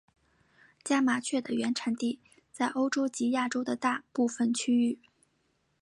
[0.83, 2.17] 家麻雀的原产地
[2.51, 4.97] 在欧洲及亚洲的大部份区域。